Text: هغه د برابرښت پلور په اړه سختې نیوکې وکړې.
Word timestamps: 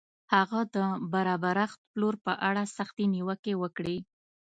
هغه 0.33 0.59
د 0.75 0.77
برابرښت 1.13 1.79
پلور 1.91 2.15
په 2.25 2.33
اړه 2.49 2.63
سختې 2.77 3.05
نیوکې 3.15 3.53
وکړې. 3.61 3.97